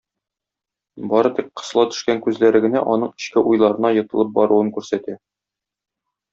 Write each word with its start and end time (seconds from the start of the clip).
Бары 1.11 1.31
тик 1.39 1.51
кысыла 1.61 1.83
төшкән 1.91 2.23
күзләре 2.29 2.63
генә 2.65 2.83
аның 2.95 3.13
эчке 3.19 3.45
уйларына 3.53 3.95
йотылып 4.01 4.35
баруын 4.41 4.75
күрсәтә. 4.81 5.21